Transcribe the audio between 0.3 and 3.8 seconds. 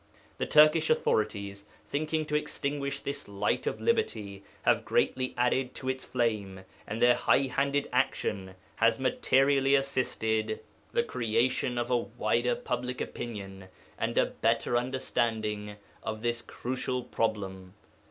The Turkish authorities, thinking to extinguish this light of